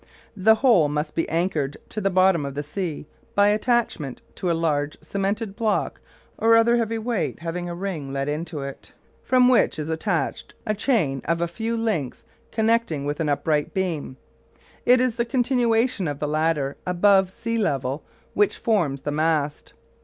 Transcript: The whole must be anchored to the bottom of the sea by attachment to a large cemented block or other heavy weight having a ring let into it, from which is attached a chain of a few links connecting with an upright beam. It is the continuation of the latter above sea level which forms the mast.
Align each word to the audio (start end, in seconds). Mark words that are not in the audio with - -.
The 0.35 0.55
whole 0.55 0.87
must 0.89 1.13
be 1.13 1.29
anchored 1.29 1.77
to 1.89 2.01
the 2.01 2.09
bottom 2.09 2.43
of 2.43 2.55
the 2.55 2.63
sea 2.63 3.05
by 3.35 3.49
attachment 3.49 4.19
to 4.33 4.49
a 4.49 4.53
large 4.57 4.97
cemented 5.03 5.55
block 5.55 6.01
or 6.39 6.55
other 6.55 6.77
heavy 6.77 6.97
weight 6.97 7.41
having 7.41 7.69
a 7.69 7.75
ring 7.75 8.11
let 8.11 8.27
into 8.27 8.61
it, 8.61 8.93
from 9.21 9.47
which 9.47 9.77
is 9.77 9.89
attached 9.89 10.55
a 10.65 10.73
chain 10.73 11.21
of 11.25 11.39
a 11.39 11.47
few 11.47 11.77
links 11.77 12.23
connecting 12.51 13.05
with 13.05 13.19
an 13.19 13.29
upright 13.29 13.75
beam. 13.75 14.17
It 14.87 14.99
is 14.99 15.17
the 15.17 15.23
continuation 15.25 16.07
of 16.07 16.17
the 16.17 16.27
latter 16.27 16.77
above 16.83 17.29
sea 17.29 17.59
level 17.59 18.03
which 18.33 18.57
forms 18.57 19.01
the 19.01 19.11
mast. 19.11 19.73